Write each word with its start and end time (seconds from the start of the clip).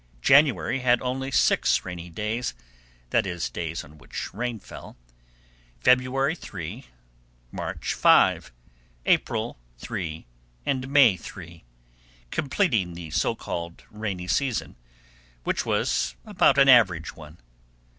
January 0.23 0.79
had 0.79 0.99
only 1.03 1.29
six 1.29 1.85
rainy 1.85 2.09
days—that 2.09 3.27
is, 3.27 3.51
days 3.51 3.83
on 3.83 3.99
which 3.99 4.33
rain 4.33 4.59
fell; 4.59 4.97
February 5.79 6.33
three, 6.35 6.87
March 7.51 7.93
five, 7.93 8.51
April 9.05 9.59
three, 9.77 10.25
and 10.65 10.87
May 10.89 11.15
three, 11.17 11.65
completing 12.31 12.95
the 12.95 13.11
so 13.11 13.35
called 13.35 13.83
rainy 13.91 14.27
season, 14.27 14.75
which 15.43 15.67
was 15.67 16.15
about 16.25 16.57
an 16.57 16.67
average 16.67 17.15
one. 17.15 17.37